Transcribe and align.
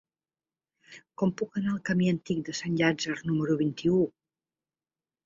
Com 1.21 1.33
puc 1.41 1.59
anar 1.61 1.69
al 1.73 1.83
camí 1.89 2.07
Antic 2.11 2.39
de 2.47 2.55
Sant 2.61 2.79
Llàtzer 2.79 3.13
número 3.33 3.59
vint-i-u? 3.61 4.01